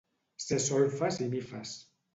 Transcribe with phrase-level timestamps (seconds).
[0.45, 1.77] Ser solfes i mifes.